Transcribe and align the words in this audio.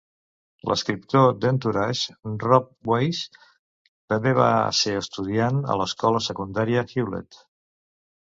L'escriptor 0.69 1.27
"d'Entourage", 1.41 2.13
Rob 2.43 2.71
Weiss, 2.93 3.19
també 4.13 4.33
va 4.41 4.49
ser 4.79 4.95
estudiant 5.03 5.61
a 5.75 5.75
l'escola 5.83 6.23
secundària 6.31 6.85
Hewlett. 6.95 7.39